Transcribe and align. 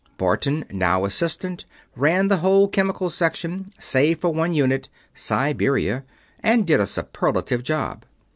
Barton, 0.17 0.65
now 0.71 1.05
Assistant, 1.05 1.65
ran 1.95 2.27
the 2.27 2.37
whole 2.37 2.67
Chemical 2.67 3.07
Section 3.11 3.69
save 3.79 4.17
for 4.17 4.31
one 4.31 4.51
unit 4.51 4.89
Siberia 5.13 6.05
and 6.39 6.65
did 6.65 6.79
a 6.79 6.87
superlative 6.87 7.61
job. 7.61 8.05